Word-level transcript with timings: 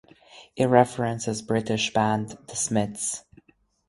It 0.55 0.65
references 0.65 1.43
British 1.43 1.93
band 1.93 2.35
The 2.47 2.55
Smiths. 2.55 3.23